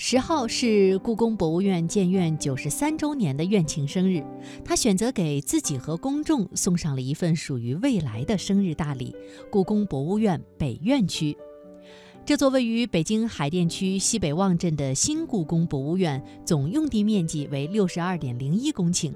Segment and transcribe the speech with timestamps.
[0.00, 4.24] 十号是故宫博物院建院九十三周年的院庆生日，
[4.64, 9.12] 他选择给自己和公众送上了一份属于未来的生日大礼——
[9.50, 11.36] 故宫博物院北院区。
[12.24, 19.12] 这座位于北京海淀区西北望镇的新故宫博物院，总用地面积为六十二点零一公顷，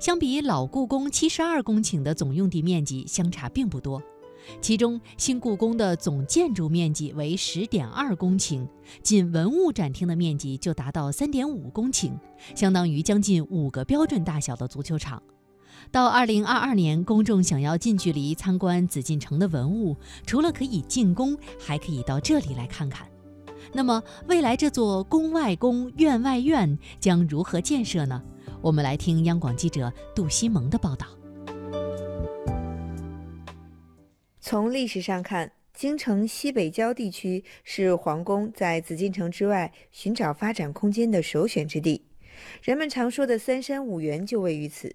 [0.00, 4.02] 相比老故宫七十二公顷的总用地面积相差并不多。
[4.60, 8.66] 其中，新故宫的总建筑面积为十点二公顷，
[9.02, 12.12] 仅文物展厅的面积就达到三点五公顷，
[12.54, 15.22] 相当于将近五个标准大小的足球场。
[15.90, 23.06] 到二零二二年，公众想要近距离参观紫禁城的文物，除了可以进宫，还可以到这里来看看。
[23.72, 28.22] 那么，未来这座宫外宫、院外院将如何建设呢？
[28.60, 31.06] 我们来听央广记者杜西蒙的报道。
[34.44, 42.04] 从历史上看，京城西北郊地区是皇宫在紫禁城之外寻找发展空间的首选之地。
[42.60, 44.92] 人们常说的“三山五园”就位于此。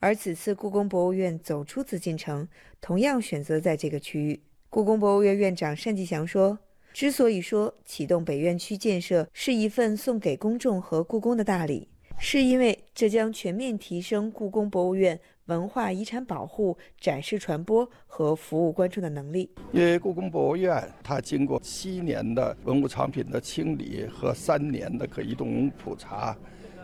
[0.00, 2.46] 而此次故宫博物院走出紫禁城，
[2.78, 4.38] 同样选择在这个区域。
[4.68, 6.58] 故宫博物院院长单霁翔说
[6.92, 19.50] ：“之所以说启动北院区建设是一份送给公众和故宫的大礼，是因为这将全面提升故宫博物院。”文化遗产保护、展示传播和服务观众的能力。
[19.72, 26.36] 因为故宫博物院它经过七年的文物藏品的清理和三年的可移动文物普查，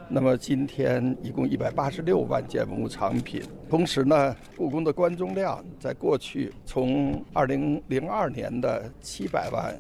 [0.09, 3.43] 那么今天一共一百八十六万件文物藏品。
[3.69, 9.77] 同时呢，故宫的观众量在过去从二零零二年的七百万，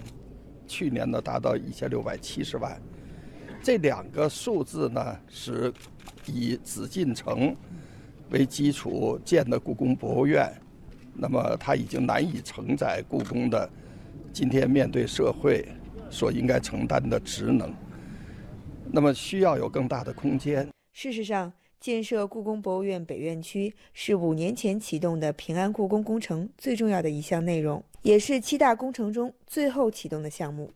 [0.66, 2.78] 去年呢达到一千六百七十万。
[3.66, 5.74] 这两个数字呢是
[6.24, 7.52] 以紫禁城。
[8.30, 10.48] 为基础建的故宫博物院，
[11.12, 13.68] 那么它已经难以承载故宫的
[14.32, 15.66] 今天面对社会
[16.10, 17.74] 所应该承担的职能，
[18.92, 20.68] 那么需要有更大的空间。
[20.92, 30.72] 事实上，建设故宫博物院北院区是五年前启动的平安故宫工程最重要的一项内容，也是七大工程中最后启动的项目。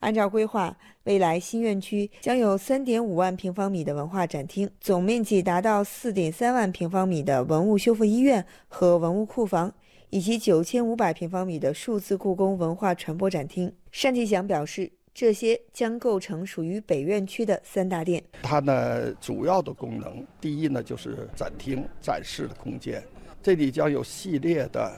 [0.00, 9.72] 按照规划，未来新院区将有3.5万平方米的文化展厅，总面积达到4.3万平方米的文物修复医院和文物库房，
[10.10, 13.72] 以及9500平方米的数字故宫文化传播展厅。
[13.90, 18.22] 单霁翔表示，这些将构成属于北院区的三大殿。
[18.42, 23.02] 它呢，主要的功能，第一呢就是展厅展示的空间，
[23.42, 24.92] 这里将有系列的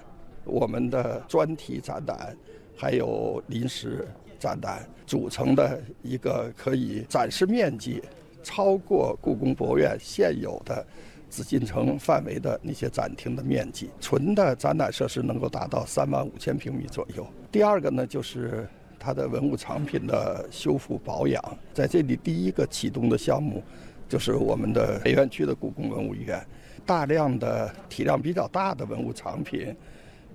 [0.45, 2.37] 我们的专题展览，
[2.79, 4.09] 还有临时。
[4.41, 8.01] 展览组成的一个可以展示面积
[8.41, 10.87] 超过故宫博物院现有的
[11.29, 17.27] 紫禁城范围的那些展厅的面积，纯的展览设施能够达到三万五千平米左右。
[17.51, 18.65] 第二个呢，就是
[18.97, 21.43] 它的文物藏品的修复保养，
[21.75, 23.61] 在这里第一个启动的项目
[24.09, 26.41] 就是我们的北院区的故宫文物医院，
[26.87, 29.75] 大量的体量比较大的文物藏品。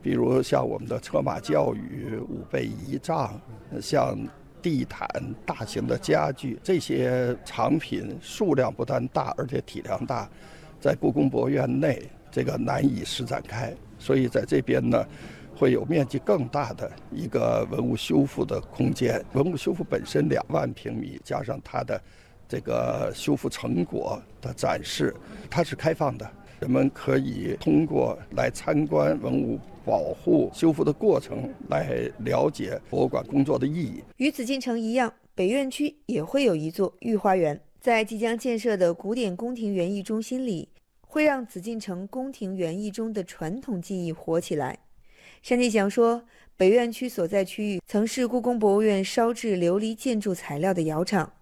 [0.03, 3.39] 比如像我们的车马教育、五倍仪仗，
[3.81, 4.17] 像
[4.61, 5.07] 地毯、
[5.45, 10.29] 大型的家具这些藏品数量不但大，而且体量大，
[10.79, 15.05] 在故宫博物院内这个难以施展开，所以在这边呢，
[15.55, 19.23] 会有面积更大的一个文物修复的空间。
[19.31, 22.01] 文物修复本身两万平米，加上它的
[22.45, 25.15] 这个修复成果的展示，
[25.49, 26.29] 它是开放的。
[26.59, 34.03] 人们可以通过来参观文物保护修复的过程，来了解博物馆工作的意义。
[34.17, 40.69] 与紫禁城一样，北院区也会有一座御花园，在即将建设的古典宫廷园艺中心里，
[41.01, 44.79] 会让紫禁城宫廷园艺中的传统技艺活起来。
[45.45, 46.23] 单霁翔说
[46.55, 51.33] ：“北院区所在区域曾是故宫博物院烧制琉璃建筑材料的窑厂，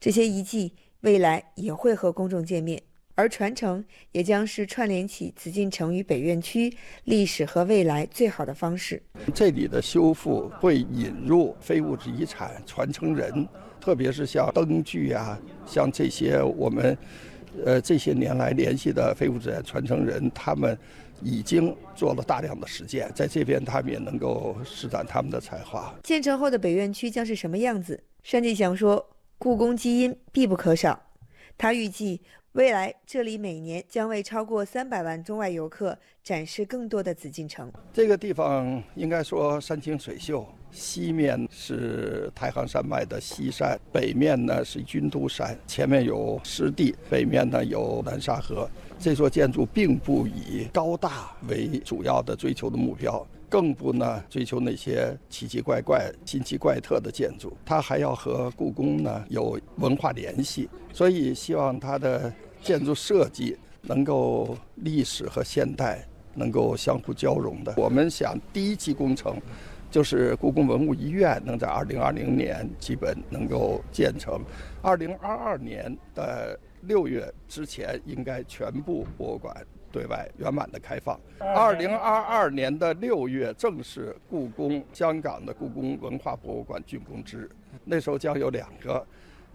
[0.00, 0.72] 这些遗迹
[1.02, 2.82] 未来也会和公众见面。”
[3.20, 9.02] 而传承也将是串联起紫禁城与北院区历史和未来最好的方式。
[9.34, 13.46] 这里的修复会引入非物质遗产传承人，
[13.78, 16.96] 特别是像灯具啊，像这些我们，
[17.66, 20.74] 呃，这些年来联系的非物质传承人，他们
[21.22, 25.94] 已经做了大量的实践，在这边他们也能够施展他们的才华。
[26.02, 28.02] 建成后的北院区将是什么样子？
[28.30, 29.06] 单霁翔说
[29.36, 30.98] ：“故宫基因必不可少。”
[31.58, 32.22] 他预计。
[32.54, 37.70] 未来，这里每年将为超过三百万中外游客展示更多的紫禁城。
[37.92, 48.68] 这个地方应该说山清水秀，西面是太行山脉的西山，北面呢是军都山，前面有湿地，北面呢有南沙河。
[48.98, 62.32] 这座建筑并不以高大为主要的追求的目标，更不呢追求那些奇奇怪怪、新奇怪特的建筑，它还要和故宫呢有文化联系，所以希望它的
[62.62, 67.74] 建筑设计能够历史和现代能够相互交融的。
[67.76, 69.36] 我们想第一期工程。
[69.92, 74.40] 就是故宫文物医院能在二零二零年基本能够建成，
[74.80, 79.52] 二零二二年的六月之前应该全部博物馆
[79.92, 81.18] 对外圆满的开放。
[81.38, 87.50] 二零二二年的六月正是故宫香港的故宫文化博物馆竣工之日，
[87.84, 89.06] 那时候将有两个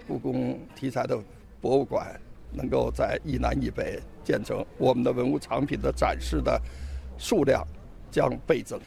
[0.07, 1.17] 故宫题材的
[1.61, 2.19] 博物馆
[2.51, 6.61] 能够在一南一北建成，我们的文物藏品的展示的
[7.17, 7.65] 数量
[8.11, 8.79] 将倍增。